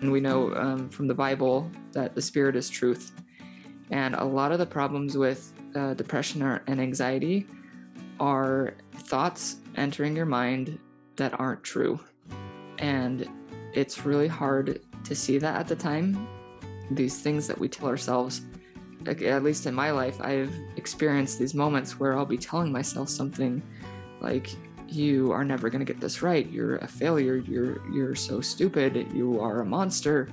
[0.00, 3.12] And we know um, from the Bible that the Spirit is truth.
[3.90, 7.46] And a lot of the problems with uh, depression and anxiety
[8.18, 10.78] are thoughts entering your mind
[11.16, 12.00] that aren't true.
[12.78, 13.28] And
[13.74, 16.28] it's really hard to see that at the time.
[16.90, 18.42] These things that we tell ourselves,
[19.06, 23.62] at least in my life, I've experienced these moments where I'll be telling myself something
[24.20, 24.50] like,
[24.90, 26.50] you are never going to get this right.
[26.50, 27.36] You're a failure.
[27.36, 29.06] You're you're so stupid.
[29.12, 30.28] You are a monster.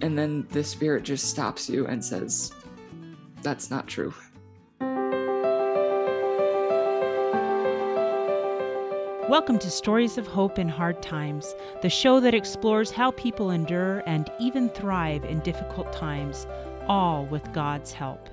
[0.00, 2.52] And then the spirit just stops you and says,
[3.42, 4.14] that's not true.
[9.28, 14.02] Welcome to Stories of Hope in Hard Times, the show that explores how people endure
[14.06, 16.46] and even thrive in difficult times,
[16.86, 18.28] all with God's help.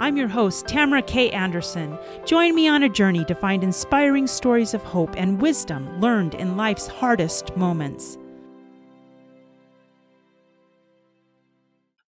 [0.00, 1.30] I'm your host, Tamara K.
[1.30, 1.98] Anderson.
[2.24, 6.56] Join me on a journey to find inspiring stories of hope and wisdom learned in
[6.56, 8.16] life's hardest moments.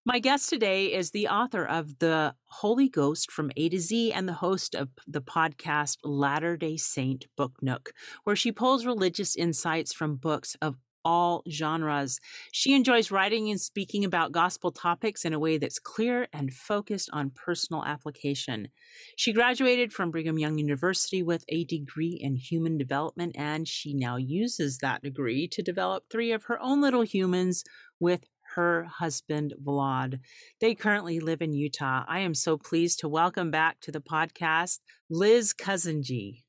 [0.05, 4.29] My guest today is the author of The Holy Ghost from A to Z and
[4.29, 7.93] the host of the podcast Latter day Saint Book Nook,
[8.23, 12.21] where she pulls religious insights from books of all genres.
[12.53, 17.11] She enjoys writing and speaking about gospel topics in a way that's clear and focused
[17.13, 18.69] on personal application.
[19.17, 24.17] She graduated from Brigham Young University with a degree in human development, and she now
[24.17, 27.65] uses that degree to develop three of her own little humans
[27.99, 28.27] with
[28.57, 30.21] her husband, Vlad.
[30.61, 32.05] They currently live in Utah.
[32.09, 36.43] I am so pleased to welcome back to the podcast Liz Kazandzhy.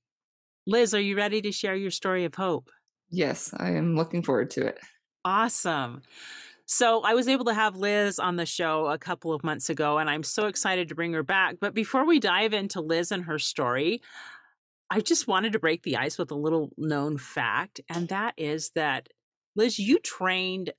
[0.68, 2.70] Liz, are you ready to share your story of hope?
[3.12, 4.80] Yes, I am looking forward to it.
[5.26, 6.02] Awesome.
[6.66, 9.98] So, I was able to have Liz on the show a couple of months ago,
[9.98, 11.58] and I'm so excited to bring her back.
[11.60, 14.02] But before we dive into Liz and her story,
[14.90, 18.72] I just wanted to break the ice with a little known fact, and that is
[18.76, 19.10] that
[19.56, 20.72] Liz, you trained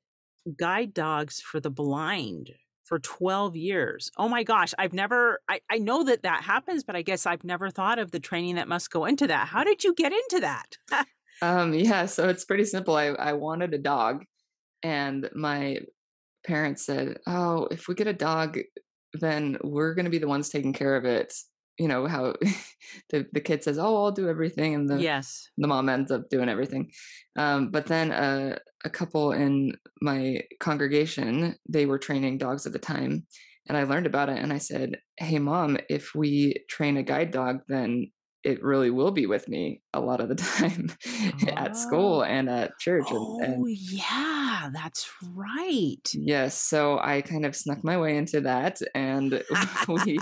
[0.57, 2.53] guide dogs for the blind
[2.85, 4.11] for 12 years.
[4.17, 7.45] Oh my gosh, I've never, I, I know that that happens, but I guess I've
[7.45, 9.49] never thought of the training that must go into that.
[9.49, 10.77] How did you get into that?
[11.43, 12.97] um, yeah, so it's pretty simple.
[12.97, 14.25] I, I wanted a dog,
[14.83, 15.81] and my
[16.47, 18.59] parents said, Oh, if we get a dog,
[19.13, 21.35] then we're going to be the ones taking care of it
[21.79, 22.35] you know how
[23.11, 26.29] the the kid says oh i'll do everything and the yes the mom ends up
[26.31, 26.91] doing everything
[27.37, 32.79] um, but then uh, a couple in my congregation they were training dogs at the
[32.79, 33.27] time
[33.69, 37.31] and i learned about it and i said hey mom if we train a guide
[37.31, 38.11] dog then
[38.45, 41.49] it really will be with me a lot of the time oh.
[41.49, 42.23] at school oh.
[42.23, 43.07] and at church.
[43.09, 46.03] Oh, and, and, yeah, that's right.
[46.13, 46.57] Yes.
[46.57, 48.81] So I kind of snuck my way into that.
[48.95, 49.43] And
[49.89, 50.19] we,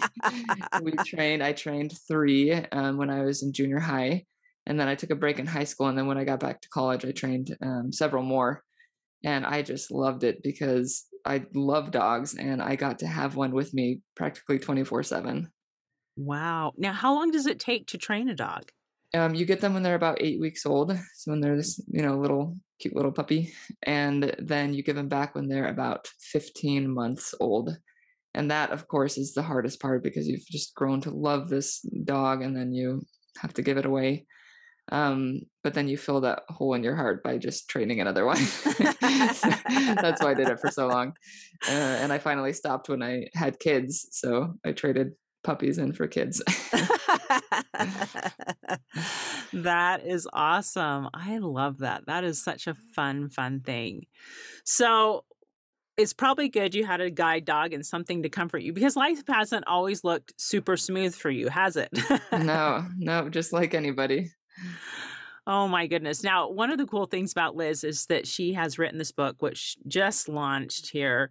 [0.82, 4.24] we trained, I trained three um, when I was in junior high.
[4.66, 5.88] And then I took a break in high school.
[5.88, 8.62] And then when I got back to college, I trained um, several more.
[9.24, 13.52] And I just loved it because I love dogs and I got to have one
[13.52, 15.50] with me practically 24 7.
[16.20, 16.74] Wow.
[16.76, 18.70] Now, how long does it take to train a dog?
[19.14, 20.96] Um, you get them when they're about eight weeks old.
[21.14, 25.08] So when they're this, you know, little cute little puppy, and then you give them
[25.08, 27.76] back when they're about 15 months old.
[28.34, 31.80] And that, of course, is the hardest part because you've just grown to love this
[32.04, 33.02] dog, and then you
[33.38, 34.26] have to give it away.
[34.92, 38.36] Um, but then you fill that hole in your heart by just training another one.
[39.00, 41.14] that's why I did it for so long.
[41.68, 44.08] Uh, and I finally stopped when I had kids.
[44.10, 46.42] So I traded puppies in for kids.
[49.52, 51.08] that is awesome.
[51.14, 52.06] I love that.
[52.06, 54.06] That is such a fun, fun thing.
[54.64, 55.24] So,
[55.96, 59.22] it's probably good you had a guide dog and something to comfort you because life
[59.28, 61.90] hasn't always looked super smooth for you, has it?
[62.32, 64.30] no, no, just like anybody.
[65.46, 66.22] Oh my goodness.
[66.22, 69.36] Now, one of the cool things about Liz is that she has written this book,
[69.40, 71.30] which just launched here.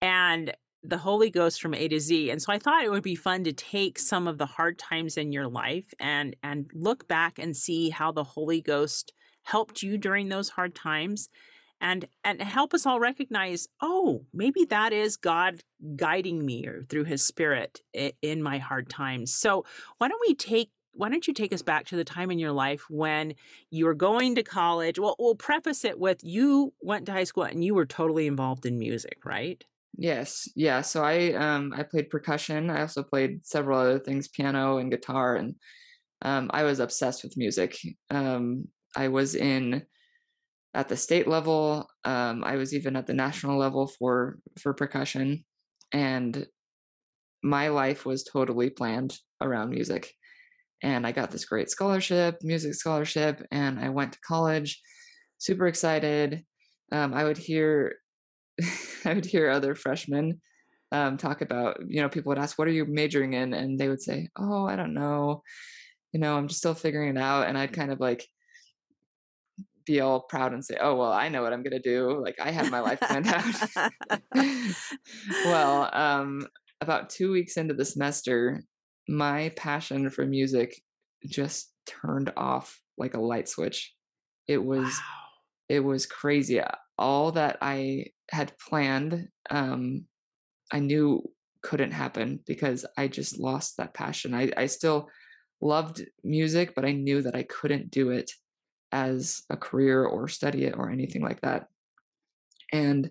[0.00, 0.52] And
[0.82, 2.30] the Holy Ghost from A to Z.
[2.30, 5.16] And so I thought it would be fun to take some of the hard times
[5.16, 9.98] in your life and and look back and see how the Holy Ghost helped you
[9.98, 11.28] during those hard times
[11.80, 15.62] and and help us all recognize, oh, maybe that is God
[15.96, 17.80] guiding me or through his spirit
[18.22, 19.34] in my hard times.
[19.34, 19.64] So,
[19.98, 22.50] why don't we take why don't you take us back to the time in your
[22.50, 23.34] life when
[23.70, 24.98] you were going to college?
[24.98, 28.66] Well, we'll preface it with you went to high school and you were totally involved
[28.66, 29.62] in music, right?
[29.96, 30.80] Yes, yeah.
[30.82, 32.70] So I um I played percussion.
[32.70, 35.56] I also played several other things, piano and guitar, and
[36.22, 37.78] um, I was obsessed with music.
[38.10, 39.84] Um, I was in
[40.74, 41.88] at the state level.
[42.04, 45.44] Um, I was even at the national level for for percussion,
[45.92, 46.46] and
[47.42, 50.12] my life was totally planned around music.
[50.82, 54.82] and I got this great scholarship, music scholarship, and I went to college,
[55.38, 56.44] super excited.
[56.92, 57.96] Um, I would hear,
[59.04, 60.40] I would hear other freshmen
[60.90, 63.88] um, talk about, you know, people would ask, "What are you majoring in?" and they
[63.88, 65.42] would say, "Oh, I don't know,
[66.12, 68.26] you know, I'm just still figuring it out." And I'd kind of like
[69.84, 72.22] be all proud and say, "Oh, well, I know what I'm gonna do.
[72.22, 73.90] Like I have my life planned out."
[75.44, 76.46] well, um,
[76.80, 78.62] about two weeks into the semester,
[79.08, 80.80] my passion for music
[81.26, 83.94] just turned off like a light switch.
[84.46, 85.28] It was wow.
[85.68, 86.62] it was crazy.
[86.98, 90.04] All that I had planned, um,
[90.72, 91.22] I knew
[91.62, 94.34] couldn't happen because I just lost that passion.
[94.34, 95.08] I, I still
[95.60, 98.30] loved music, but I knew that I couldn't do it
[98.92, 101.66] as a career or study it or anything like that.
[102.72, 103.10] And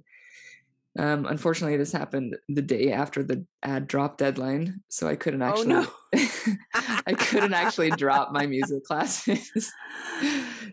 [0.97, 5.75] um, unfortunately, this happened the day after the add drop deadline, so I couldn't actually.
[5.75, 6.17] Oh, no.
[7.05, 9.51] I couldn't actually drop my music classes,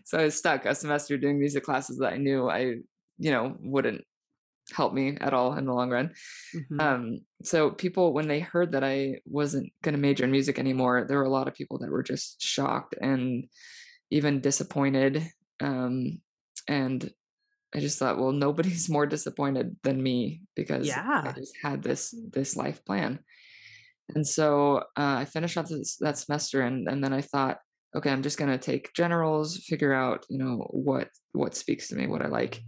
[0.03, 2.77] so I was stuck a semester doing music classes that I knew I,
[3.19, 4.03] you know, wouldn't
[4.73, 6.13] help me at all in the long run.
[6.55, 6.79] Mm-hmm.
[6.79, 11.05] Um, so people, when they heard that I wasn't going to major in music anymore,
[11.07, 13.45] there were a lot of people that were just shocked and
[14.11, 15.27] even disappointed.
[15.61, 16.21] Um,
[16.67, 17.09] and
[17.73, 21.23] I just thought, well, nobody's more disappointed than me because yeah.
[21.25, 23.19] I just had this this life plan.
[24.13, 27.57] And so uh, I finished up this, that semester, and and then I thought,
[27.95, 32.07] okay, I'm just gonna take generals, figure out, you know, what what speaks to me,
[32.07, 32.61] what I like,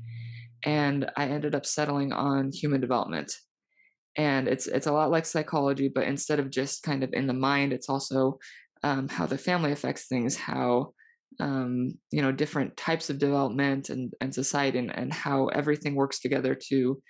[0.63, 3.33] and I ended up settling on human development.
[4.15, 7.33] And it's it's a lot like psychology, but instead of just kind of in the
[7.33, 8.39] mind, it's also
[8.83, 10.93] um, how the family affects things, how
[11.39, 16.19] um, you know different types of development and and society and, and how everything works
[16.19, 17.01] together to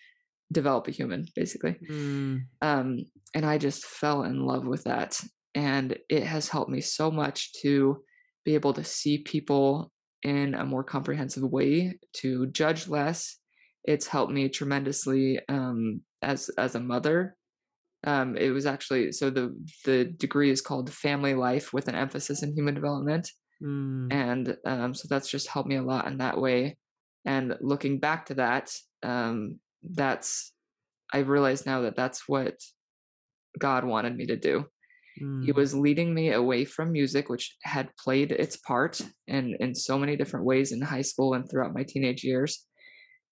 [0.51, 2.41] develop a human basically mm.
[2.61, 2.97] um,
[3.33, 5.19] and i just fell in love with that
[5.55, 8.01] and it has helped me so much to
[8.45, 9.91] be able to see people
[10.23, 13.37] in a more comprehensive way to judge less
[13.83, 17.35] it's helped me tremendously um, as as a mother
[18.05, 19.55] um, it was actually so the
[19.85, 23.29] the degree is called family life with an emphasis in human development
[23.63, 24.11] Mm.
[24.11, 26.77] And um, so that's just helped me a lot in that way.
[27.25, 28.71] And looking back to that,
[29.03, 30.53] um, that's,
[31.11, 32.55] I realize now that that's what
[33.57, 34.65] God wanted me to do.
[35.21, 35.45] Mm.
[35.45, 39.97] He was leading me away from music, which had played its part in, in so
[39.97, 42.65] many different ways in high school and throughout my teenage years.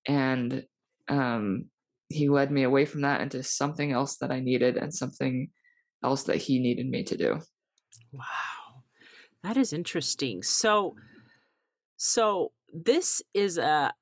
[0.08, 0.64] And
[1.08, 1.66] um,
[2.10, 5.50] he led me away from that into something else that I needed and something
[6.04, 7.40] else that he needed me to do.
[8.12, 8.84] Wow.
[9.44, 10.44] That is interesting.
[10.44, 10.96] So
[11.98, 13.94] so this is a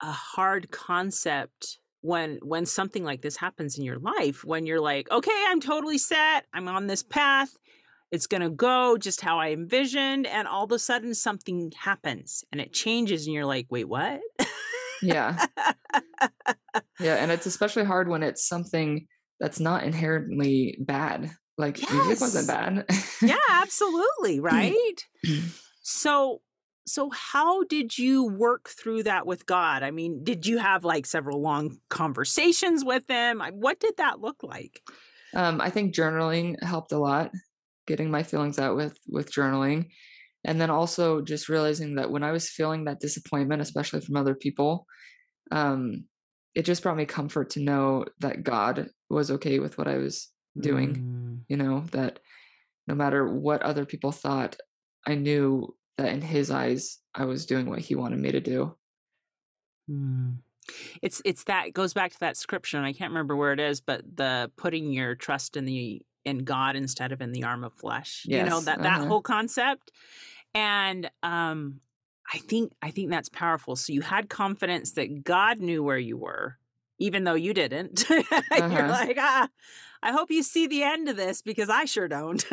[0.00, 5.10] a hard concept when when something like this happens in your life when you're like,
[5.10, 6.46] "Okay, I'm totally set.
[6.52, 7.56] I'm on this path.
[8.10, 12.44] It's going to go just how I envisioned." And all of a sudden something happens
[12.52, 14.20] and it changes and you're like, "Wait, what?"
[15.02, 15.46] yeah.
[17.00, 19.06] yeah, and it's especially hard when it's something
[19.40, 21.92] that's not inherently bad like yes.
[21.92, 22.86] music wasn't bad.
[23.20, 25.04] yeah, absolutely, right?
[25.82, 26.40] so
[26.88, 29.82] so how did you work through that with God?
[29.82, 33.42] I mean, did you have like several long conversations with him?
[33.52, 34.82] What did that look like?
[35.34, 37.30] Um, I think journaling helped a lot,
[37.86, 39.88] getting my feelings out with with journaling.
[40.44, 44.34] And then also just realizing that when I was feeling that disappointment, especially from other
[44.34, 44.86] people,
[45.50, 46.04] um,
[46.54, 50.30] it just brought me comfort to know that God was okay with what I was
[50.56, 50.94] doing.
[50.94, 52.20] Mm you know, that
[52.86, 54.56] no matter what other people thought,
[55.06, 58.74] I knew that in his eyes, I was doing what he wanted me to do.
[59.90, 60.38] Mm.
[61.02, 63.60] It's it's that it goes back to that scripture, and I can't remember where it
[63.60, 67.64] is, but the putting your trust in the in God instead of in the arm
[67.64, 68.24] of flesh.
[68.26, 68.44] Yes.
[68.44, 69.08] You know that that uh-huh.
[69.08, 69.90] whole concept,
[70.54, 71.80] and um,
[72.32, 73.76] I think I think that's powerful.
[73.76, 76.58] So you had confidence that God knew where you were,
[76.98, 78.04] even though you didn't.
[78.50, 78.74] Uh-huh.
[78.76, 79.48] You're like, ah,
[80.02, 82.44] I hope you see the end of this because I sure don't.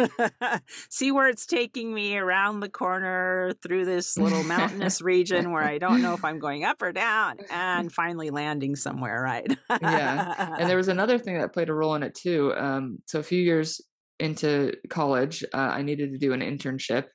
[0.89, 5.77] see where it's taking me around the corner through this little mountainous region where I
[5.77, 9.57] don't know if I'm going up or down and finally landing somewhere, right?
[9.81, 10.55] yeah.
[10.59, 12.53] And there was another thing that played a role in it too.
[12.55, 13.81] Um, so a few years
[14.19, 17.05] into college, uh, I needed to do an internship.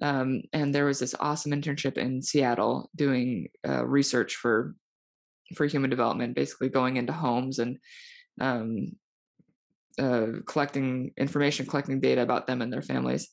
[0.00, 4.74] Um, and there was this awesome internship in Seattle doing uh, research for
[5.54, 7.78] for human development, basically going into homes and
[8.40, 8.92] um,
[9.98, 13.28] uh, collecting information, collecting data about them and their families.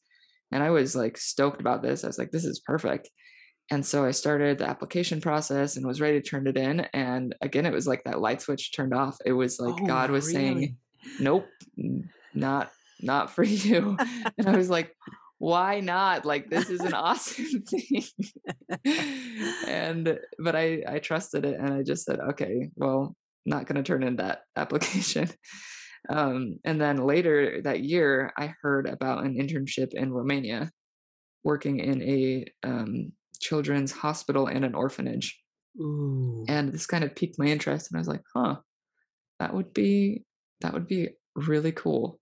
[0.51, 2.03] And I was like stoked about this.
[2.03, 3.09] I was like, this is perfect.
[3.71, 6.81] And so I started the application process and was ready to turn it in.
[6.93, 9.17] And again, it was like that light switch turned off.
[9.25, 10.35] It was like oh, God was really?
[10.35, 10.77] saying,
[11.19, 11.47] nope,
[12.33, 13.97] not, not for you.
[14.37, 14.95] and I was like,
[15.43, 16.23] why not?
[16.25, 18.03] Like this is an awesome thing.
[19.67, 23.13] and but I I trusted it and I just said, okay, well,
[23.45, 25.29] not going to turn in that application.
[26.09, 30.71] Um, and then later that year, I heard about an internship in Romania,
[31.43, 35.37] working in a um, children's hospital and an orphanage.
[35.77, 36.45] Ooh.
[36.47, 38.57] And this kind of piqued my interest, and I was like, "Huh,
[39.39, 40.23] that would be
[40.61, 42.21] that would be really cool."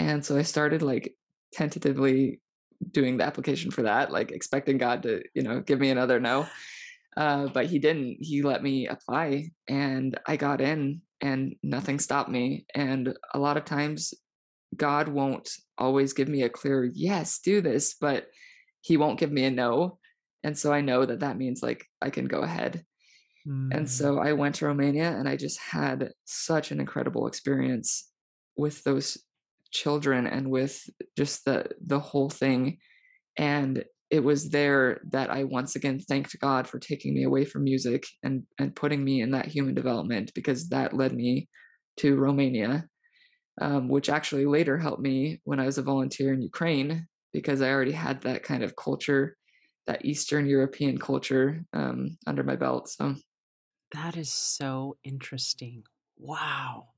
[0.00, 1.14] And so I started like
[1.52, 2.40] tentatively
[2.90, 6.46] doing the application for that, like expecting God to, you know, give me another no.
[7.16, 8.16] Uh, but he didn't.
[8.20, 12.64] He let me apply, and I got in, and nothing stopped me.
[12.74, 14.14] And a lot of times,
[14.74, 18.28] God won't always give me a clear yes, do this, but
[18.80, 19.98] He won't give me a no.
[20.42, 22.84] And so I know that that means like I can go ahead.
[23.46, 23.76] Mm.
[23.76, 28.08] And so I went to Romania, and I just had such an incredible experience
[28.56, 29.18] with those
[29.72, 30.80] children and with
[31.16, 32.78] just the the whole thing
[33.38, 37.64] and it was there that I once again thanked God for taking me away from
[37.64, 41.48] music and and putting me in that human development because that led me
[41.98, 42.84] to Romania,
[43.60, 47.70] um, which actually later helped me when I was a volunteer in Ukraine because I
[47.70, 49.34] already had that kind of culture,
[49.86, 52.90] that Eastern European culture um, under my belt.
[52.90, 53.14] So
[53.92, 55.84] that is so interesting.
[56.18, 56.88] Wow.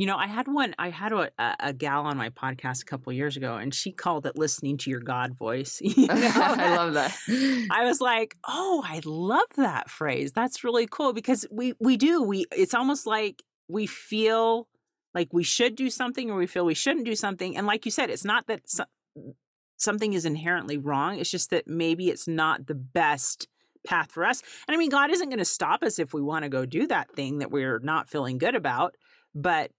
[0.00, 1.30] You know, I had one, I had a,
[1.60, 4.88] a, gal on my podcast a couple years ago, and she called it listening to
[4.88, 5.82] your God voice.
[5.90, 6.14] You know?
[6.16, 7.14] I love that.
[7.70, 10.32] I was like, oh, I love that phrase.
[10.32, 12.22] That's really cool because we we do.
[12.22, 14.68] We it's almost like we feel
[15.14, 17.54] like we should do something or we feel we shouldn't do something.
[17.54, 18.84] And like you said, it's not that so,
[19.18, 19.34] mm,
[19.76, 21.18] something is inherently wrong.
[21.18, 23.48] It's just that maybe it's not the best
[23.86, 24.42] path for us.
[24.66, 26.86] And I mean, God isn't going to stop us if we want to go do
[26.86, 28.94] that thing that we're not feeling good about.
[29.34, 29.72] But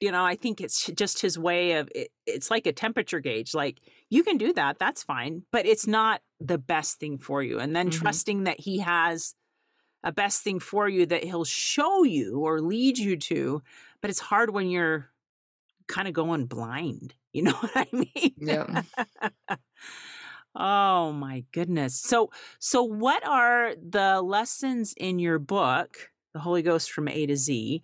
[0.00, 3.54] you know, I think it's just his way of it, it's like a temperature gauge.
[3.54, 7.58] Like you can do that, that's fine, but it's not the best thing for you.
[7.58, 8.00] And then mm-hmm.
[8.00, 9.34] trusting that he has
[10.04, 13.62] a best thing for you that he'll show you or lead you to,
[14.00, 15.10] but it's hard when you're
[15.88, 17.14] kind of going blind.
[17.34, 18.34] You know what I mean?
[18.38, 18.82] Yeah.
[20.56, 21.94] oh my goodness.
[21.94, 27.36] So so what are the lessons in your book, The Holy Ghost from A to
[27.36, 27.82] Z?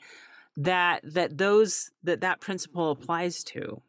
[0.56, 3.82] That that those that that principle applies to.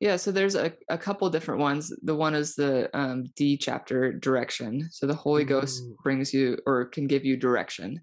[0.00, 1.92] Yeah so there's a, a couple different ones.
[2.02, 4.88] The one is the um, d chapter direction.
[4.90, 5.46] So the holy Ooh.
[5.46, 8.02] ghost brings you or can give you direction.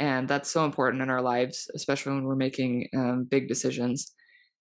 [0.00, 4.12] And that's so important in our lives especially when we're making um, big decisions.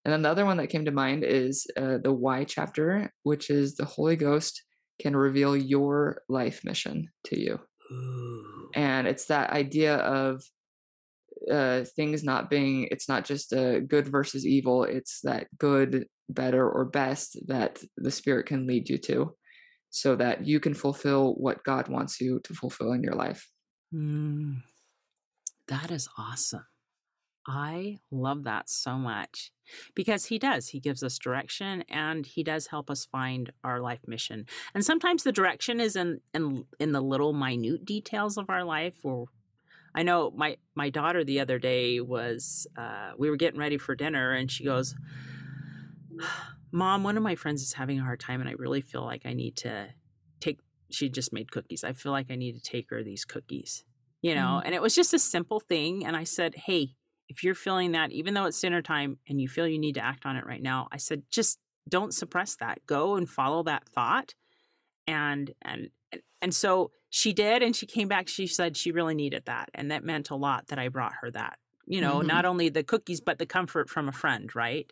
[0.05, 3.49] And then the other one that came to mind is uh, the y chapter which
[3.49, 4.63] is the holy ghost
[4.99, 7.59] can reveal your life mission to you.
[7.91, 8.69] Ooh.
[8.75, 10.43] and it's that idea of
[11.51, 16.69] uh, things not being it's not just a good versus evil it's that good better
[16.69, 19.33] or best that the spirit can lead you to
[19.89, 23.49] so that you can fulfill what god wants you to fulfill in your life.
[23.93, 24.63] Mm,
[25.67, 26.65] that is awesome.
[27.49, 29.51] I love that so much
[29.95, 34.01] because he does he gives us direction and he does help us find our life
[34.05, 38.65] mission and sometimes the direction is in in, in the little minute details of our
[38.65, 39.27] life or
[39.97, 43.95] I know my my daughter the other day was uh, we were getting ready for
[43.95, 44.93] dinner and she goes,
[46.71, 49.25] "Mom, one of my friends is having a hard time and I really feel like
[49.25, 49.87] I need to
[50.39, 50.59] take
[50.91, 51.83] she just made cookies.
[51.83, 53.83] I feel like I need to take her these cookies."
[54.21, 54.67] You know, mm-hmm.
[54.67, 56.89] and it was just a simple thing and I said, "Hey,
[57.27, 60.05] if you're feeling that even though it's dinner time and you feel you need to
[60.05, 61.57] act on it right now, I said just
[61.89, 62.85] don't suppress that.
[62.85, 64.35] Go and follow that thought."
[65.07, 65.89] And and
[66.39, 69.91] and so she did and she came back she said she really needed that and
[69.91, 72.27] that meant a lot that i brought her that you know mm-hmm.
[72.27, 74.91] not only the cookies but the comfort from a friend right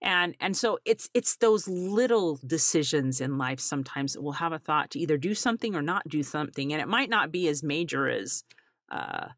[0.00, 4.58] and and so it's it's those little decisions in life sometimes that will have a
[4.58, 7.62] thought to either do something or not do something and it might not be as
[7.62, 8.44] major as
[8.90, 9.28] uh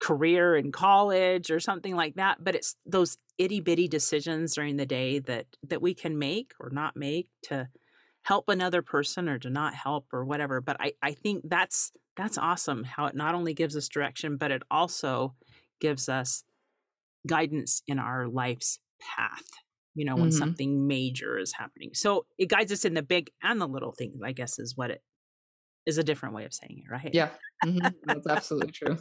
[0.00, 4.86] career in college or something like that but it's those itty bitty decisions during the
[4.86, 7.68] day that that we can make or not make to
[8.22, 12.38] help another person or to not help or whatever but i i think that's that's
[12.38, 15.34] awesome how it not only gives us direction but it also
[15.80, 16.44] gives us
[17.26, 19.44] guidance in our life's path
[19.94, 20.38] you know when mm-hmm.
[20.38, 21.90] something major is happening.
[21.94, 24.90] So it guides us in the big and the little things i guess is what
[24.90, 25.02] it
[25.86, 27.10] is a different way of saying it right?
[27.12, 27.30] Yeah.
[27.64, 27.86] Mm-hmm.
[28.04, 28.98] that's absolutely true.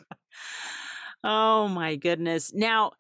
[1.24, 2.54] Oh my goodness.
[2.54, 2.94] Now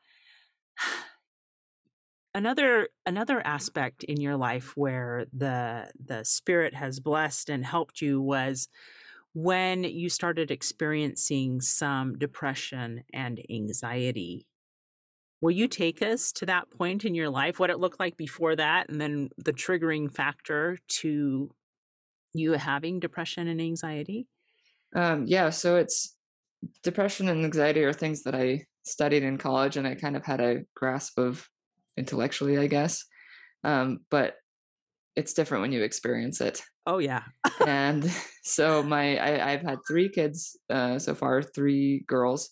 [2.40, 8.22] another another aspect in your life where the the spirit has blessed and helped you
[8.22, 8.70] was
[9.34, 14.48] when you started experiencing some depression and anxiety
[15.42, 18.58] Will you take us to that point in your life, what it looked like before
[18.58, 21.50] that, and then the triggering factor to
[22.34, 24.28] you having depression and anxiety?
[24.94, 26.18] Um, yeah, so it's
[26.84, 30.42] depression and anxiety are things that I studied in college and I kind of had
[30.42, 31.48] a grasp of
[31.98, 33.06] intellectually, I guess.
[33.64, 34.36] Um, but
[35.16, 36.62] it's different when you experience it.
[36.86, 37.24] Oh yeah.
[37.66, 38.10] and
[38.44, 42.50] so my I, have had three kids uh, so far, three girls,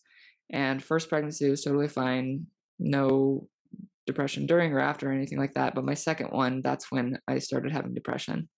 [0.51, 2.47] and first pregnancy was totally fine
[2.79, 3.47] no
[4.05, 5.75] depression during or after or anything like that.
[5.75, 8.49] But my second one, that's when I started having depression.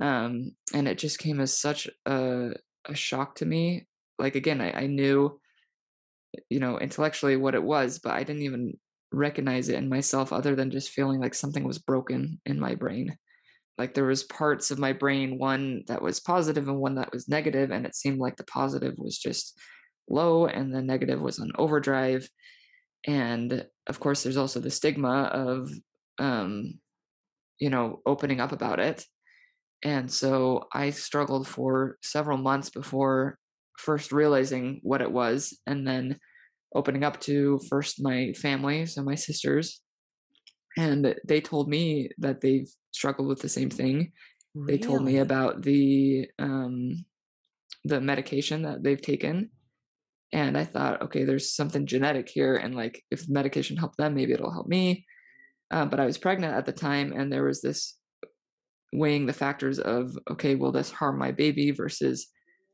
[0.00, 2.50] Um, and it just came as such a,
[2.86, 3.86] a shock to me.
[4.18, 5.38] Like, again, I, I knew,
[6.48, 8.74] you know, intellectually what it was, but I didn't even
[9.12, 13.16] recognize it in myself other than just feeling like something was broken in my brain.
[13.78, 17.28] Like there was parts of my brain one that was positive and one that was
[17.28, 19.58] negative and it seemed like the positive was just
[20.08, 22.28] low and the negative was on overdrive.
[23.06, 25.70] And of course there's also the stigma of
[26.18, 26.74] um
[27.58, 29.04] you know opening up about it.
[29.82, 33.38] And so i struggled for several months before
[33.78, 36.18] first realizing what it was and then
[36.74, 39.80] opening up to first my family so my sisters
[40.78, 44.12] and they told me that they've struggled with the same thing
[44.54, 44.72] really?
[44.72, 47.04] they told me about the um
[47.84, 49.50] the medication that they've taken
[50.32, 54.32] and i thought okay there's something genetic here and like if medication helped them maybe
[54.32, 55.04] it'll help me
[55.70, 57.96] uh, but i was pregnant at the time and there was this
[58.92, 62.28] weighing the factors of okay will this harm my baby versus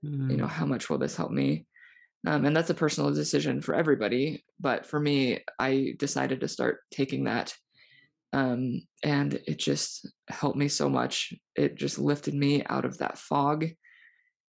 [0.04, 0.30] mm.
[0.30, 0.50] you know mm.
[0.50, 1.66] how much will this help me
[2.26, 6.80] um, and that's a personal decision for everybody but for me i decided to start
[6.90, 7.54] taking that
[8.32, 13.18] um, and it just helped me so much it just lifted me out of that
[13.18, 13.66] fog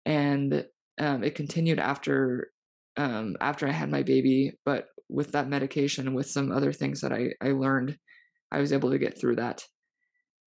[0.05, 0.65] and
[0.99, 2.51] um, it continued after
[2.97, 7.01] um, after I had my baby, but with that medication and with some other things
[7.01, 7.97] that I, I learned,
[8.51, 9.63] I was able to get through that.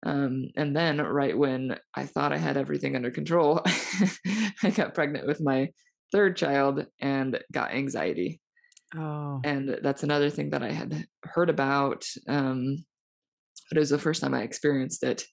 [0.06, 3.60] Um, and then, right when I thought I had everything under control,
[4.62, 5.68] I got pregnant with my
[6.12, 8.40] third child and got anxiety.
[8.96, 9.40] Oh.
[9.44, 12.04] And that's another thing that I had heard about.
[12.28, 12.84] Um,
[13.70, 15.24] but it was the first time I experienced it.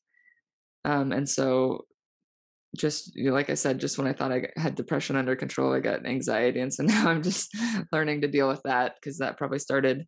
[0.85, 1.85] Um, and so
[2.75, 5.73] just you know, like I said, just when I thought I had depression under control,
[5.73, 7.55] I got anxiety, and so now I'm just
[7.91, 10.05] learning to deal with that because that probably started,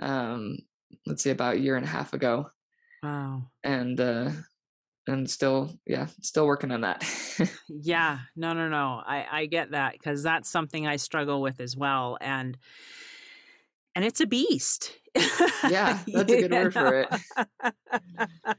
[0.00, 0.56] um,
[1.06, 2.46] let's say about a year and a half ago.
[3.02, 3.44] Wow.
[3.64, 4.30] And uh,
[5.06, 7.04] and still, yeah, still working on that.
[7.68, 11.76] yeah, no, no, no, I I get that because that's something I struggle with as
[11.76, 12.56] well, and
[13.94, 14.98] and it's a beast.
[15.68, 17.08] yeah, that's a good word for it.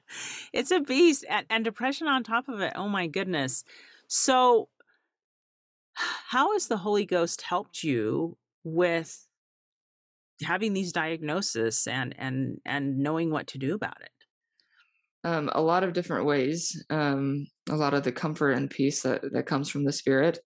[0.54, 2.74] it's a beast and, and depression on top of it.
[2.76, 3.64] Oh my goodness.
[4.08, 4.70] So
[5.96, 9.28] how has the Holy Ghost helped you with
[10.44, 14.10] having these diagnoses and and and knowing what to do about it?
[15.24, 16.84] Um, a lot of different ways.
[16.90, 20.40] Um, a lot of the comfort and peace that, that comes from the Spirit.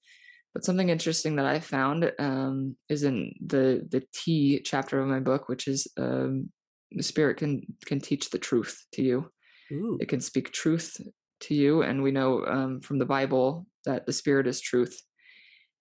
[0.54, 5.20] But something interesting that I found um, is in the the T chapter of my
[5.20, 6.50] book, which is um,
[6.92, 9.32] the Spirit can can teach the truth to you.
[9.72, 9.98] Ooh.
[10.00, 10.96] It can speak truth
[11.42, 14.96] to you, and we know um, from the Bible that the Spirit is truth.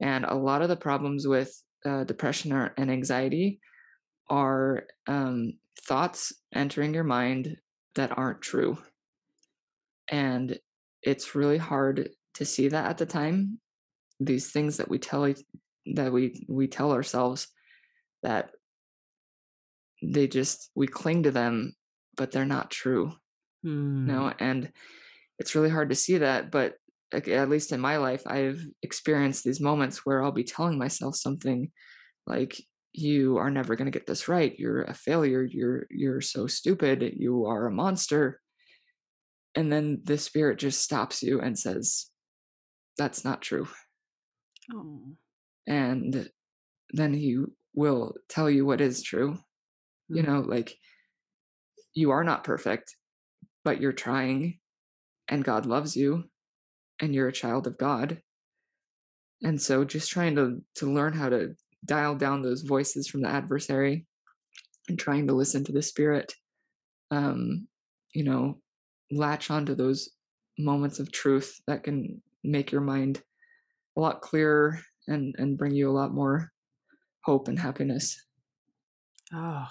[0.01, 1.51] And a lot of the problems with
[1.87, 3.61] uh, depression or, and anxiety
[4.29, 5.55] are um,
[5.87, 7.57] thoughts entering your mind
[7.97, 8.79] that aren't true.
[10.09, 10.59] And
[11.03, 13.59] it's really hard to see that at the time
[14.21, 15.33] these things that we tell
[15.95, 17.49] that we we tell ourselves
[18.23, 18.51] that
[20.03, 21.75] they just we cling to them
[22.17, 23.13] but they're not true
[23.65, 24.07] mm.
[24.07, 24.73] you know and
[25.39, 26.75] it's really hard to see that but
[27.13, 31.71] at least in my life i've experienced these moments where i'll be telling myself something
[32.27, 32.61] like
[32.97, 37.15] you are never going to get this right you're a failure you're you're so stupid
[37.17, 38.41] you are a monster
[39.55, 42.07] and then the spirit just stops you and says
[42.97, 43.69] that's not true
[44.75, 45.01] Oh.
[45.67, 46.29] And
[46.91, 47.39] then he
[47.75, 49.33] will tell you what is true.
[49.33, 50.17] Mm-hmm.
[50.17, 50.77] You know, like
[51.95, 52.95] you are not perfect,
[53.65, 54.59] but you're trying
[55.29, 56.25] and God loves you
[57.01, 58.21] and you're a child of God.
[59.43, 63.29] And so just trying to to learn how to dial down those voices from the
[63.29, 64.07] adversary
[64.89, 66.33] and trying to listen to the spirit
[67.11, 67.67] um
[68.13, 68.59] you know
[69.13, 70.11] latch onto those
[70.59, 73.23] moments of truth that can make your mind
[73.97, 76.53] a lot clearer and and bring you a lot more
[77.25, 78.25] hope and happiness.
[79.33, 79.67] Oh,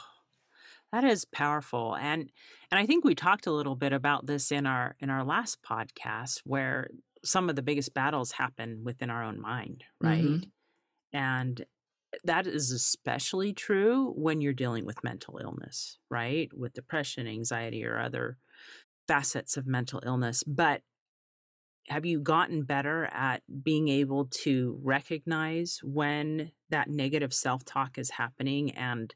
[0.92, 1.96] that is powerful.
[1.96, 2.30] And
[2.72, 5.60] and I think we talked a little bit about this in our in our last
[5.64, 6.90] podcast where
[7.24, 10.24] some of the biggest battles happen within our own mind, right?
[10.24, 11.18] Mm-hmm.
[11.18, 11.66] And
[12.24, 16.50] that is especially true when you're dealing with mental illness, right?
[16.54, 18.38] With depression, anxiety, or other
[19.08, 20.44] facets of mental illness.
[20.44, 20.82] But
[21.88, 28.12] have you gotten better at being able to recognize when that negative self talk is
[28.12, 29.14] happening and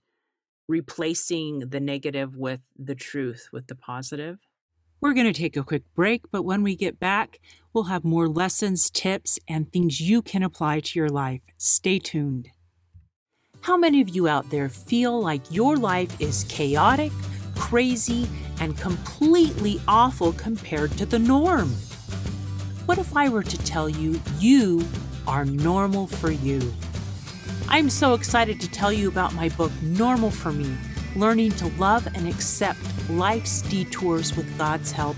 [0.68, 4.38] replacing the negative with the truth, with the positive?
[5.02, 7.40] We're going to take a quick break, but when we get back,
[7.74, 11.42] we'll have more lessons, tips, and things you can apply to your life.
[11.58, 12.50] Stay tuned.
[13.62, 17.12] How many of you out there feel like your life is chaotic,
[17.56, 18.28] crazy,
[18.62, 21.70] and completely awful compared to the norm?
[22.86, 24.86] What if I were to tell you you
[25.28, 26.74] are normal for you?
[27.68, 30.76] I'm so excited to tell you about my book, Normal for Me
[31.16, 35.18] Learning to Love and Accept Life's Detours with God's Help.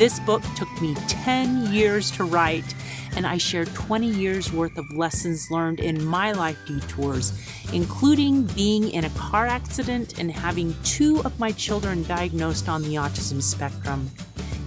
[0.00, 2.74] This book took me 10 years to write,
[3.16, 7.34] and I share 20 years worth of lessons learned in my life detours,
[7.74, 12.94] including being in a car accident and having two of my children diagnosed on the
[12.94, 14.10] autism spectrum.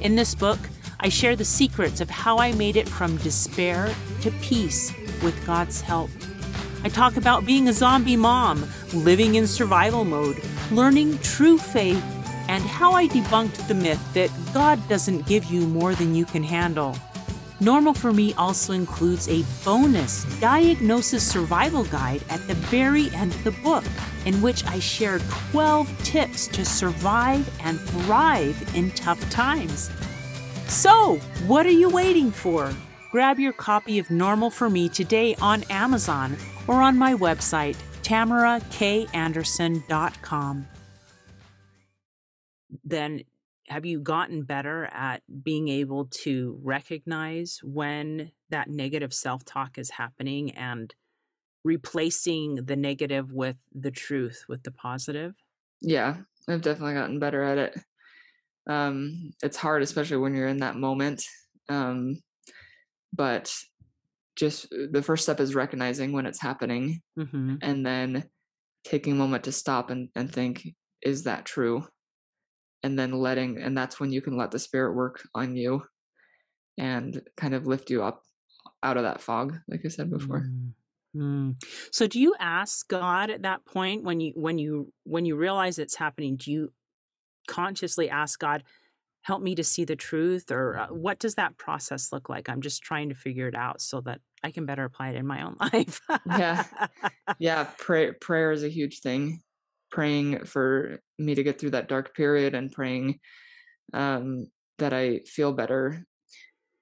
[0.01, 0.59] In this book,
[0.99, 3.91] I share the secrets of how I made it from despair
[4.21, 4.93] to peace
[5.23, 6.11] with God's help.
[6.83, 12.05] I talk about being a zombie mom, living in survival mode, learning true faith,
[12.53, 16.43] and how I debunked the myth that God doesn't give you more than you can
[16.43, 16.95] handle.
[17.59, 23.43] Normal for Me also includes a bonus diagnosis survival guide at the very end of
[23.43, 23.83] the book,
[24.25, 25.17] in which I share
[25.49, 29.89] 12 tips to survive and thrive in tough times.
[30.67, 31.15] So,
[31.47, 32.71] what are you waiting for?
[33.11, 36.37] Grab your copy of Normal for Me today on Amazon
[36.67, 40.67] or on my website, tamarakanderson.com.
[42.93, 43.23] Then,
[43.69, 49.89] have you gotten better at being able to recognize when that negative self talk is
[49.89, 50.93] happening and
[51.63, 55.33] replacing the negative with the truth, with the positive?
[55.81, 57.79] Yeah, I've definitely gotten better at it.
[58.69, 61.25] Um, it's hard, especially when you're in that moment.
[61.69, 62.21] Um,
[63.11, 63.55] but
[64.35, 67.55] just uh, the first step is recognizing when it's happening Mm-hmm.
[67.63, 68.29] and then
[68.83, 70.67] taking a moment to stop and, and think
[71.01, 71.87] is that true
[72.83, 75.81] and then letting and that's when you can let the spirit work on you
[76.77, 78.23] and kind of lift you up
[78.83, 80.73] out of that fog like i said before Mm.
[81.15, 81.63] Mm.
[81.91, 85.77] So do you ask God at that point when you when you when you realize
[85.77, 86.73] it's happening do you
[87.47, 88.63] consciously ask God
[89.23, 92.49] help me to see the truth or uh, what does that process look like?
[92.49, 95.25] I'm just trying to figure it out so that I can better apply it in
[95.25, 96.01] my own life.
[96.25, 96.65] Yeah.
[97.39, 99.41] yeah pray, prayer is a huge thing
[99.93, 103.19] praying for me to get through that dark period and praying
[103.93, 104.47] um,
[104.79, 106.03] that i feel better.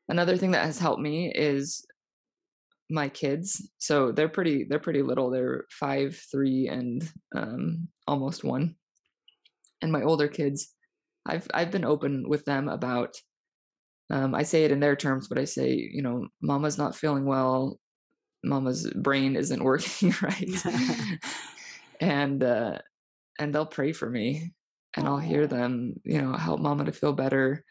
[0.08, 1.86] Another thing that has helped me is
[2.90, 3.70] my kids.
[3.78, 5.30] So they're pretty they're pretty little.
[5.30, 8.76] They're five three and um, almost one.
[9.82, 10.74] And my older kids
[11.28, 13.14] i've i've been open with them about
[14.10, 17.26] um, i say it in their terms but i say you know mama's not feeling
[17.26, 17.78] well.
[18.44, 20.64] Mama's brain isn't working right?
[22.02, 22.80] And uh
[23.42, 24.54] and they'll pray for me
[24.96, 27.66] and i'll hear them you know help mama to feel better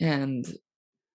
[0.00, 0.52] and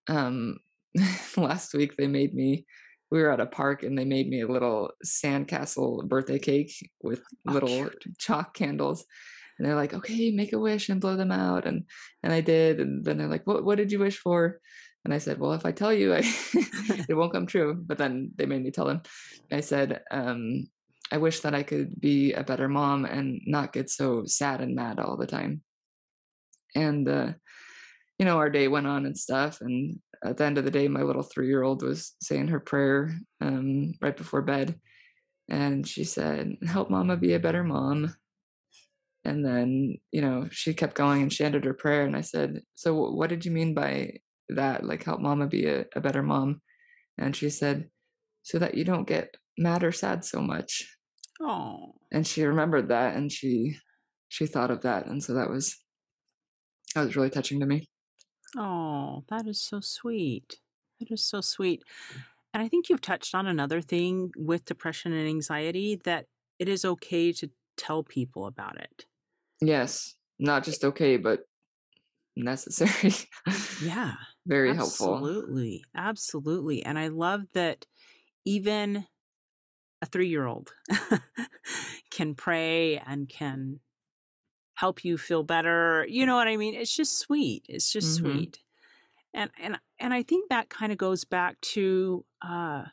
[0.08, 0.58] um
[1.38, 2.66] last week they made me
[3.12, 6.72] we were at a park and they made me a little sandcastle birthday cake
[7.04, 8.18] with Oh, little cute.
[8.18, 9.04] chalk candles
[9.58, 11.84] and they're like okay make a wish and blow them out and
[12.24, 14.60] and i did and then they're like what, what did you wish for?
[15.04, 16.20] And i said well if i tell you I,
[17.10, 19.02] it won't come true but then they made me tell them.
[19.52, 20.68] I said um
[21.12, 24.76] i wish that i could be a better mom and not get so sad and
[24.76, 25.62] mad all the time.
[26.76, 27.34] And uh
[28.20, 30.88] you know our day went on and stuff and at the end of the day
[30.88, 34.80] my little three year old was saying her prayer um right before bed
[35.50, 38.16] and she said help mama be a better mom.
[39.24, 42.62] And then you know she kept going and she ended her prayer and i said
[42.76, 44.86] so what did you mean by that?
[44.86, 46.62] Like help mama be a, a better mom?
[47.18, 47.90] And she said
[48.44, 50.95] so that you don't get mad or sad so much
[51.40, 51.96] Oh.
[52.12, 53.78] and she remembered that and she
[54.28, 55.84] she thought of that and so that was
[56.94, 57.88] that was really touching to me
[58.58, 60.60] Oh, that is so sweet.
[61.00, 61.84] That is so sweet.
[62.54, 66.28] And I think you've touched on another thing with depression and anxiety that
[66.60, 69.08] it is okay to tell people about it.
[69.62, 71.42] yes not just okay but
[72.36, 73.12] necessary
[73.78, 74.16] Yeah.
[74.48, 75.84] very helpful Absolutely.
[75.96, 76.84] Absolutely.
[76.84, 77.86] And I love that
[78.46, 79.08] even
[80.06, 80.72] a three year old
[82.12, 83.80] can pray and can
[84.76, 86.06] help you feel better.
[86.08, 86.76] You know what I mean?
[86.76, 87.66] It's just sweet.
[87.70, 88.22] It's just Mhm.
[88.22, 88.60] sweet.
[89.34, 92.86] And and and I think that kind of goes back to uh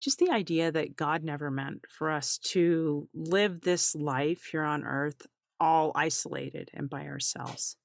[0.00, 4.84] just the idea that God never meant for us to live this life here on
[4.84, 5.26] earth
[5.58, 7.76] all isolated and by ourselves.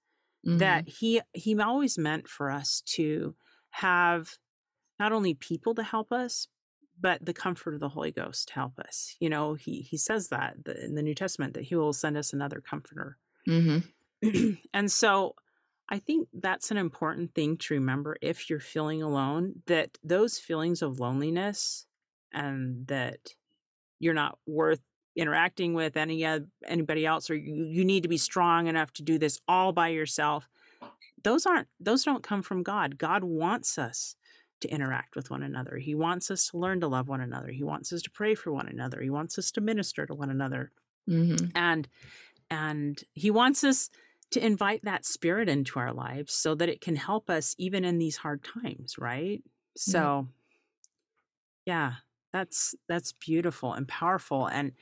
[0.46, 0.58] Mm-hmm.
[0.58, 3.36] That he he always meant for us to
[3.72, 4.38] have
[5.00, 6.48] not only people to help us,
[7.02, 9.16] but the comfort of the Holy Ghost help us.
[9.20, 12.32] You know, he he says that in the New Testament that he will send us
[12.32, 13.18] another comforter.
[13.48, 14.52] Mm-hmm.
[14.74, 15.36] and so
[15.90, 20.82] I think that's an important thing to remember if you're feeling alone that those feelings
[20.82, 21.86] of loneliness
[22.32, 23.20] and that
[24.00, 24.80] you're not worth
[25.16, 26.26] interacting with any
[26.66, 29.90] anybody else or you, you need to be strong enough to do this all by
[29.90, 30.48] yourself
[31.24, 34.16] those aren't those don't come from god god wants us
[34.62, 35.78] to interact with one another.
[35.78, 37.50] He wants us to learn to love one another.
[37.50, 39.02] He wants us to pray for one another.
[39.02, 40.72] He wants us to minister to one another.
[41.10, 41.48] Mm-hmm.
[41.56, 41.88] and
[42.52, 43.90] and he wants us
[44.30, 47.98] to invite that spirit into our lives so that it can help us even in
[47.98, 49.42] these hard times right?
[49.76, 50.28] So
[51.66, 51.94] yeah
[52.32, 54.48] that's that's beautiful and powerful.
[54.48, 54.74] And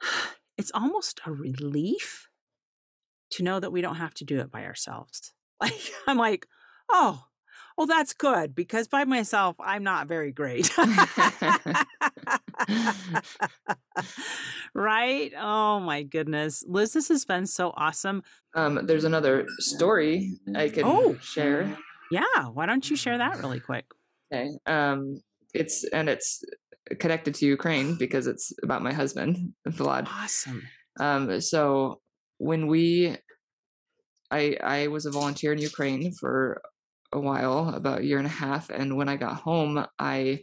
[0.58, 2.28] it's almost a relief
[3.30, 5.32] to know that we don't have to do it by ourselves.
[5.60, 6.46] Like I'm like,
[6.88, 7.24] "Oh,
[7.78, 10.70] well that's good because by myself I'm not very great."
[14.74, 15.32] right?
[15.38, 16.62] Oh my goodness.
[16.68, 18.22] Liz, this has been so awesome.
[18.54, 21.16] Um there's another story I can oh.
[21.22, 21.78] share.
[22.10, 23.86] Yeah, why don't you share that really quick?
[24.30, 24.50] Okay.
[24.66, 25.22] Um
[25.54, 26.44] it's and it's
[26.98, 30.06] connected to Ukraine because it's about my husband, Vlad.
[30.06, 30.62] Awesome.
[30.98, 32.00] Um, so
[32.38, 33.16] when we,
[34.30, 36.60] I I was a volunteer in Ukraine for
[37.12, 40.40] a while, about a year and a half, and when I got home, I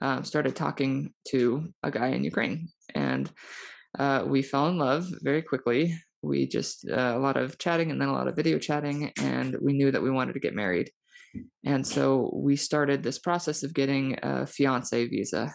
[0.00, 3.30] um, started talking to a guy in Ukraine, and
[3.98, 5.96] uh, we fell in love very quickly.
[6.22, 9.56] We just uh, a lot of chatting and then a lot of video chatting, and
[9.60, 10.90] we knew that we wanted to get married.
[11.64, 15.54] And so we started this process of getting a fiance visa.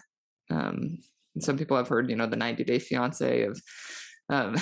[0.50, 0.98] Um,
[1.38, 3.60] some people have heard, you know, the 90 day fiance of
[4.28, 4.56] um,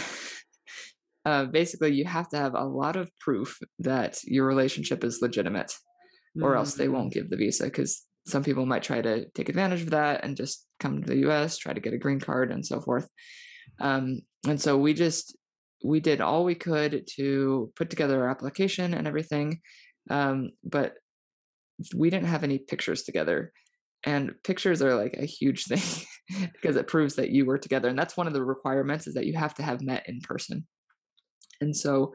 [1.25, 5.73] uh, basically you have to have a lot of proof that your relationship is legitimate
[6.37, 6.59] or mm-hmm.
[6.59, 7.15] else they won't mm.
[7.15, 10.67] give the visa because some people might try to take advantage of that and just
[10.79, 13.09] come to the us try to get a green card and so forth
[13.81, 15.37] um, and so we just
[15.85, 19.61] we did all we could to put together our application and everything
[20.11, 20.95] um, but
[21.97, 23.53] we didn't have any pictures together
[24.05, 26.07] and pictures are like a huge thing
[26.53, 29.27] because it proves that you were together and that's one of the requirements is that
[29.27, 30.67] you have to have met in person
[31.61, 32.15] and so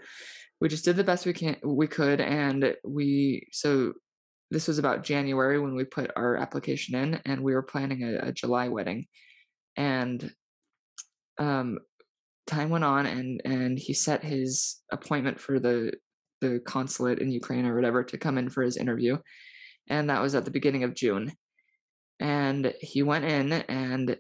[0.62, 3.93] we just did the best we can we could and we so
[4.51, 8.27] this was about january when we put our application in and we were planning a,
[8.27, 9.05] a july wedding
[9.75, 10.31] and
[11.39, 11.79] um
[12.47, 15.91] time went on and and he set his appointment for the
[16.41, 19.17] the consulate in ukraine or whatever to come in for his interview
[19.88, 21.31] and that was at the beginning of June.
[22.19, 24.17] And he went in and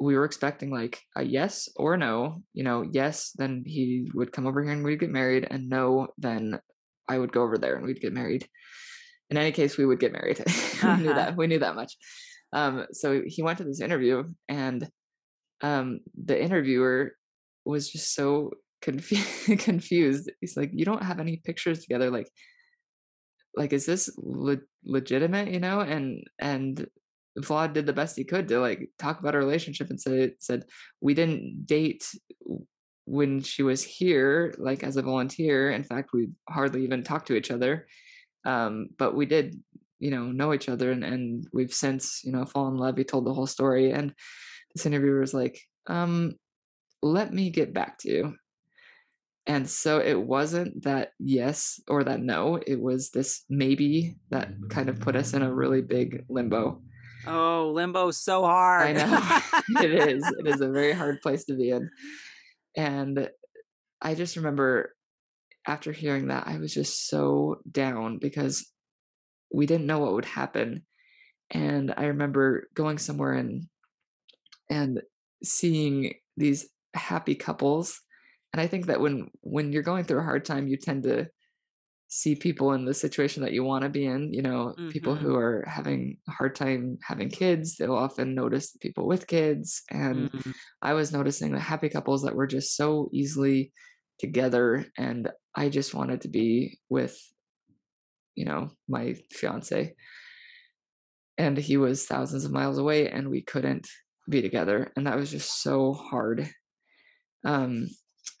[0.00, 2.42] we were expecting like a yes or no.
[2.52, 6.08] You know, yes, then he would come over here and we'd get married, and no,
[6.18, 6.60] then
[7.08, 8.46] I would go over there and we'd get married.
[9.30, 10.40] In any case, we would get married.
[10.40, 10.96] uh-huh.
[10.98, 11.18] we knew uh-huh.
[11.18, 11.36] that.
[11.36, 11.96] We knew that much.
[12.52, 14.88] Um, so he went to this interview, and
[15.62, 17.12] um, the interviewer
[17.64, 20.30] was just so confu- confused.
[20.40, 22.10] He's like, "You don't have any pictures together.
[22.10, 22.28] Like,
[23.56, 26.86] like is this le- legitimate you know and and
[27.40, 30.64] Vlad did the best he could to like talk about our relationship and said said
[31.00, 32.06] we didn't date
[33.04, 37.36] when she was here like as a volunteer in fact we hardly even talked to
[37.36, 37.86] each other
[38.46, 39.60] um, but we did
[39.98, 43.04] you know know each other and, and we've since you know fallen in love he
[43.04, 44.12] told the whole story and
[44.74, 46.34] this interviewer was like um
[47.02, 48.34] let me get back to you
[49.46, 54.88] and so it wasn't that yes or that no, it was this maybe that kind
[54.88, 56.82] of put us in a really big limbo.
[57.28, 58.88] Oh, limbo so hard.
[58.88, 59.82] I know.
[59.82, 60.26] it is.
[60.38, 61.88] It is a very hard place to be in.
[62.76, 63.30] And
[64.02, 64.95] I just remember
[65.66, 68.70] after hearing that, I was just so down because
[69.52, 70.84] we didn't know what would happen.
[71.50, 73.66] And I remember going somewhere and
[74.68, 75.02] and
[75.42, 78.00] seeing these happy couples
[78.52, 81.26] and i think that when when you're going through a hard time you tend to
[82.08, 84.88] see people in the situation that you want to be in you know mm-hmm.
[84.88, 89.82] people who are having a hard time having kids they'll often notice people with kids
[89.90, 90.50] and mm-hmm.
[90.82, 93.72] i was noticing the happy couples that were just so easily
[94.18, 97.18] together and i just wanted to be with
[98.34, 99.94] you know my fiance
[101.38, 103.86] and he was thousands of miles away and we couldn't
[104.28, 106.48] be together and that was just so hard
[107.44, 107.86] um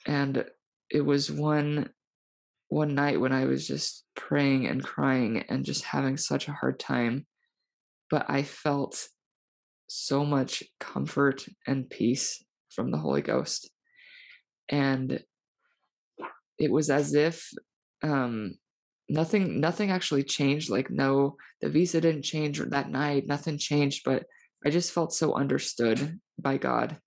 [0.06, 0.44] and
[0.90, 1.88] it was one
[2.68, 6.78] one night when i was just praying and crying and just having such a hard
[6.78, 7.26] time
[8.10, 9.08] but i felt
[9.88, 13.70] so much comfort and peace from the Holy Ghost.
[14.68, 15.20] And
[16.58, 17.50] it was as if
[18.02, 18.54] um,
[19.08, 24.24] nothing nothing actually changed like no the visa didn't change that night nothing changed but
[24.64, 26.98] i just felt so understood by god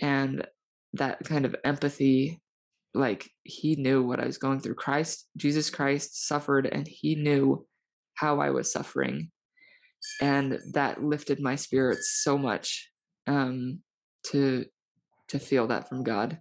[0.00, 0.46] and
[0.94, 2.40] that kind of empathy
[2.94, 4.74] like he knew what i was going through.
[4.74, 7.66] Christ jesus christ suffered and he knew
[8.14, 9.30] how i was suffering
[10.20, 12.90] and that lifted my spirits so much
[13.26, 13.80] um
[14.24, 14.64] to
[15.28, 16.40] to feel that from god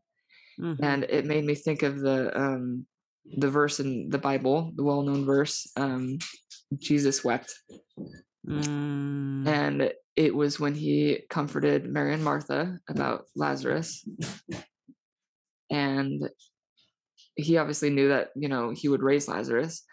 [0.59, 0.83] mm-hmm.
[0.83, 2.85] and it made me think of the um
[3.37, 6.17] the verse in the bible the well-known verse um
[6.77, 7.53] jesus wept
[8.47, 9.47] mm.
[9.47, 14.07] and it was when he comforted mary and martha about lazarus
[15.69, 16.29] and
[17.35, 19.83] he obviously knew that you know he would raise lazarus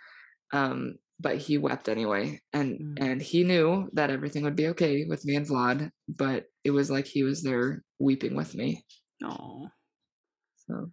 [0.53, 2.95] um but he wept anyway and mm.
[3.01, 6.91] and he knew that everything would be okay with me and vlad but it was
[6.91, 8.85] like he was there weeping with me
[9.23, 9.69] oh
[10.69, 10.91] so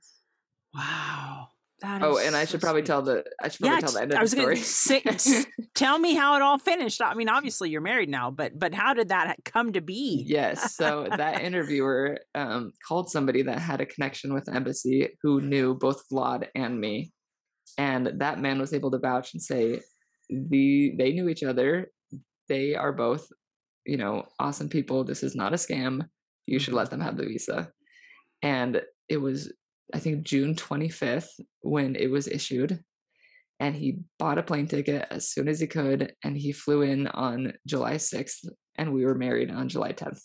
[0.74, 1.48] wow
[1.82, 4.14] that oh, and I should probably tell the I should probably yeah, tell the end
[4.14, 5.02] I was the story.
[5.04, 7.02] Gonna say, tell me how it all finished.
[7.02, 10.24] I mean, obviously you're married now, but but how did that come to be?
[10.28, 15.42] yes, so that interviewer um, called somebody that had a connection with the embassy who
[15.42, 17.12] knew both Vlad and me,
[17.78, 19.82] and that man was able to vouch and say
[20.30, 21.92] the they knew each other.
[22.48, 23.28] They are both,
[23.86, 25.04] you know, awesome people.
[25.04, 26.06] This is not a scam.
[26.46, 27.00] You should let mm-hmm.
[27.00, 27.70] them have the visa.
[28.44, 29.52] And it was
[29.94, 31.30] I think June 25th
[31.62, 32.84] when it was issued.
[33.60, 36.14] And he bought a plane ticket as soon as he could.
[36.24, 38.48] And he flew in on July 6th.
[38.76, 40.22] And we were married on July 10th.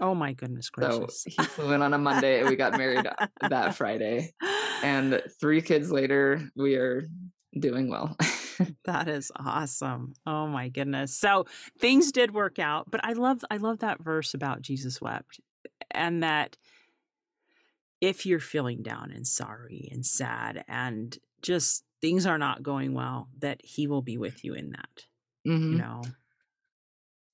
[0.00, 1.22] Oh my goodness gracious.
[1.22, 3.06] So he flew in on a Monday and we got married
[3.48, 4.32] that Friday.
[4.80, 7.02] And three kids later, we are
[7.58, 8.16] doing well.
[8.84, 10.14] that is awesome.
[10.24, 11.16] Oh my goodness.
[11.16, 11.46] So
[11.80, 15.40] things did work out, but I love I love that verse about Jesus wept
[15.90, 16.56] and that
[18.00, 23.28] if you're feeling down and sorry and sad and just things are not going well,
[23.38, 25.04] that he will be with you in that.
[25.46, 25.72] Mm-hmm.
[25.72, 26.02] You know.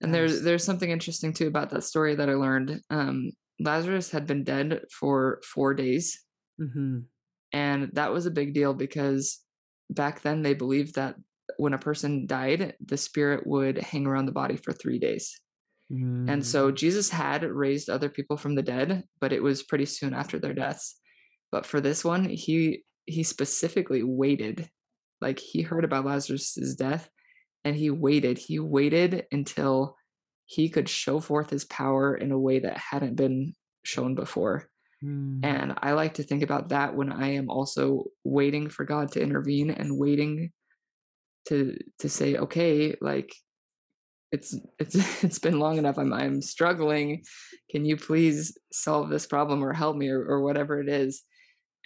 [0.00, 2.81] And there's there's something interesting too about that story that I learned.
[2.90, 6.20] Um, Lazarus had been dead for four days,
[6.61, 7.00] mm-hmm.
[7.53, 9.40] and that was a big deal because
[9.90, 11.14] back then they believed that
[11.57, 15.40] when a person died, the spirit would hang around the body for three days.
[15.92, 16.31] Mm.
[16.31, 16.70] And so.
[16.70, 20.55] Jesus had raised other people from the dead, but it was pretty soon after their
[20.55, 20.99] deaths.
[21.53, 24.68] But for this one, he he specifically waited.
[25.20, 27.09] Like he heard about Lazarus's death
[27.64, 28.38] and he waited.
[28.38, 29.97] He waited until
[30.47, 34.68] he could show forth his power in a way that hadn't been shown before.
[35.03, 35.44] Mm.
[35.44, 39.23] And I like to think about that when I am also waiting for God to
[39.23, 40.51] intervene and waiting
[41.49, 43.35] to to say, okay, like
[44.35, 44.94] it's it's
[45.25, 47.23] it's been long enough i'm i'm struggling.
[47.70, 51.23] Can you please solve this problem or help me or, or whatever it is?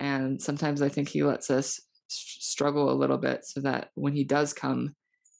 [0.01, 4.25] And sometimes i think he lets us struggle a little bit so that when he
[4.25, 4.95] does come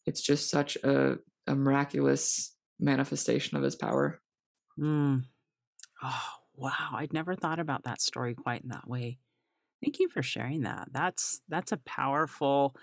[0.07, 1.17] it's just such a,
[1.47, 4.21] a miraculous manifestation of his power.
[4.79, 5.25] Mm.
[6.03, 6.91] oh wow.
[6.95, 9.19] I'd never thought about that story quite in that way.
[9.83, 10.89] Thank you for sharing that.
[10.93, 12.75] That's that's a powerful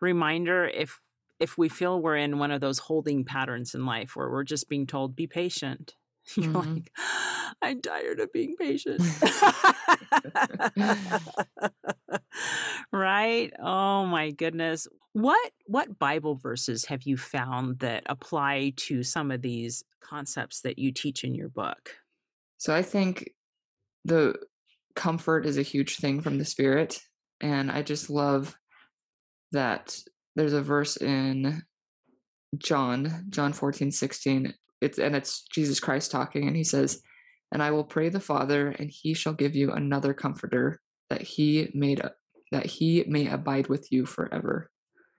[0.00, 0.66] reminder.
[0.66, 0.98] If
[1.40, 4.68] if we feel we're in one of those holding patterns in life where we're just
[4.68, 5.94] being told, be patient.
[6.36, 6.74] You're mm-hmm.
[6.74, 6.90] like,
[7.60, 9.00] I'm tired of being patient.
[12.92, 13.52] right?
[13.60, 14.86] Oh my goodness.
[15.12, 20.78] What what Bible verses have you found that apply to some of these concepts that
[20.78, 21.96] you teach in your book?
[22.58, 23.30] So I think
[24.04, 24.36] the
[24.96, 27.00] comfort is a huge thing from the spirit
[27.40, 28.56] and I just love
[29.52, 29.98] that
[30.36, 31.62] there's a verse in
[32.58, 34.54] John, John 14, 16.
[34.80, 37.00] It's and it's Jesus Christ talking, and he says,
[37.52, 41.70] And I will pray the Father, and he shall give you another comforter that he
[41.74, 42.02] made
[42.50, 44.70] that he may abide with you forever.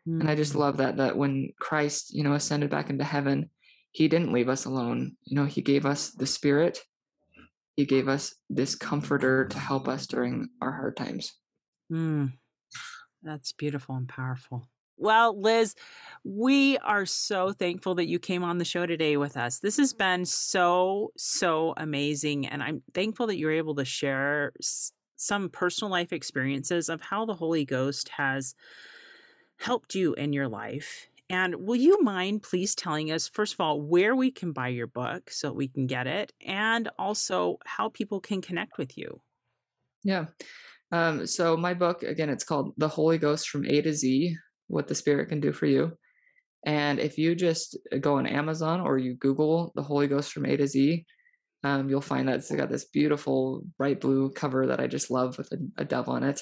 [0.08, 0.22] Mm-hmm.
[0.22, 0.60] And I just mm.
[0.60, 3.50] love that that when Christ, you know, ascended back into heaven,
[3.92, 5.16] he didn't leave us alone.
[5.24, 6.80] You know, he gave us the spirit.
[7.76, 11.34] He gave us this comforter to help us during our hard times.
[11.92, 12.34] Mm.
[13.24, 14.70] That's beautiful and powerful.
[14.98, 15.76] Well, Liz,
[16.24, 19.60] we are so thankful that you came on the show today with us.
[19.60, 22.48] This has been so, so amazing.
[22.48, 24.54] And I'm thankful that you're able to share
[25.18, 28.56] some personal life experiences of how the Holy Ghost has
[29.58, 31.08] helped you in your life.
[31.30, 34.88] And will you mind please telling us, first of all, where we can buy your
[34.88, 39.22] book so we can get it, and also how people can connect with you?
[40.04, 40.26] Yeah.
[40.92, 44.38] Um, so my book, again, it's called The Holy Ghost from A to Z
[44.68, 45.98] what the Spirit can do for you.
[46.66, 50.58] And if you just go on Amazon or you Google the Holy Ghost from A
[50.58, 51.06] to Z,
[51.64, 55.38] um, you'll find that it's got this beautiful bright blue cover that I just love
[55.38, 56.42] with a, a dove on it.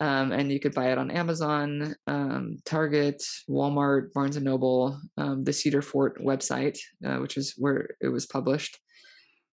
[0.00, 5.44] Um, and you could buy it on Amazon, um, Target, Walmart, Barnes and Noble, um,
[5.44, 8.80] the Cedar Fort website, uh, which is where it was published.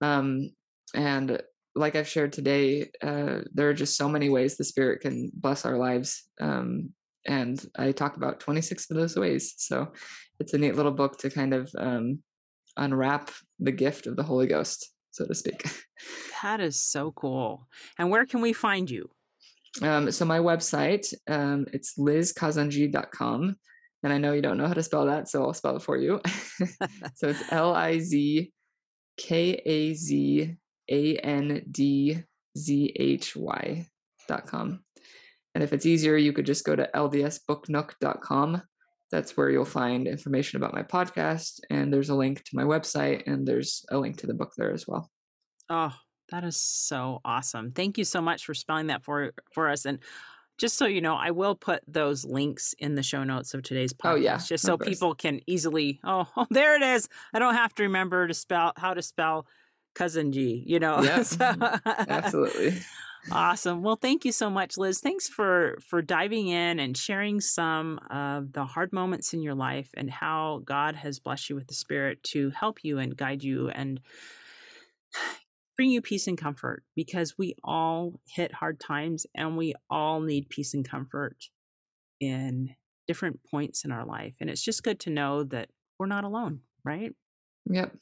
[0.01, 0.49] Um,
[0.95, 1.39] and
[1.75, 5.65] like I've shared today, uh, there are just so many ways the Spirit can bless
[5.65, 6.23] our lives.
[6.41, 6.93] Um,
[7.25, 9.53] and I talk about 26 of those ways.
[9.57, 9.91] So
[10.39, 12.19] it's a neat little book to kind of um,
[12.77, 15.63] unwrap the gift of the Holy Ghost, so to speak.
[16.41, 17.67] That is so cool.
[17.97, 19.09] And where can we find you?
[19.81, 23.57] Um, so my website, um, it's lizkazandzhy.com.
[24.03, 25.97] And I know you don't know how to spell that, so I'll spell it for
[25.97, 26.21] you.
[27.15, 28.53] so it's L I Z
[29.17, 30.55] K A Z
[30.89, 32.23] A N D
[32.57, 33.87] Z H Y
[34.27, 34.79] dot com.
[35.59, 38.61] And if it's easier, you could just go to ldsbooknook.com.
[39.11, 41.59] That's where you'll find information about my podcast.
[41.69, 44.71] And there's a link to my website, and there's a link to the book there
[44.71, 45.11] as well.
[45.69, 45.93] Oh,
[46.31, 47.73] that is so awesome.
[47.73, 49.83] Thank you so much for spelling that for for us.
[49.83, 49.99] And
[50.57, 53.91] just so you know, I will put those links in the show notes of today's
[53.91, 55.99] podcast, oh, yeah, just so people can easily.
[56.05, 57.09] Oh, oh, there it is.
[57.33, 59.45] I don't have to remember to spell how to spell
[59.93, 60.63] Kazandzhy.
[60.65, 61.01] You know.
[61.03, 62.09] Yeah, so, mm-hmm.
[62.09, 62.79] absolutely.
[63.31, 63.83] Awesome.
[63.83, 64.99] Well, thank you so much, Liz.
[64.99, 69.89] Thanks for for diving in and sharing some of the hard moments in your life
[69.95, 73.69] and how God has blessed you with the Spirit to help you and guide you
[73.69, 73.99] and
[75.75, 80.49] bring you peace and comfort because we all hit hard times and we all need
[80.49, 81.45] peace and comfort
[82.19, 82.75] in
[83.07, 84.35] different points in our life.
[84.41, 87.13] And it's just good to know that we're not alone, right?
[87.69, 87.95] Yep.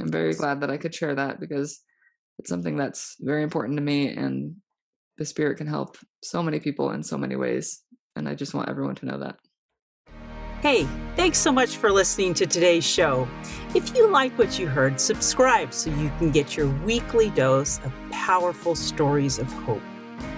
[0.00, 1.80] I'm very glad that I could share that because
[2.38, 4.56] it's something that's very important to me and
[5.16, 7.82] the spirit can help so many people in so many ways.
[8.16, 9.36] And I just want everyone to know that.
[10.60, 13.28] Hey, thanks so much for listening to today's show.
[13.74, 17.92] If you like what you heard, subscribe so you can get your weekly dose of
[18.10, 19.82] powerful stories of hope.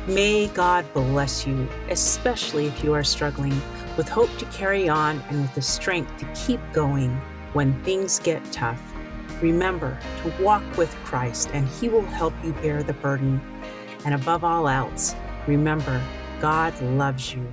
[0.08, 3.54] May God bless you, especially if you are struggling
[3.96, 7.14] with hope to carry on and with the strength to keep going
[7.52, 8.82] when things get tough.
[9.40, 13.40] Remember to walk with Christ, and He will help you bear the burden.
[14.04, 15.14] And above all else,
[15.46, 16.02] remember,
[16.40, 17.46] God loves you